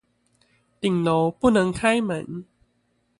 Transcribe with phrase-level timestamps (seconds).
[0.81, 2.45] 頂樓不能開門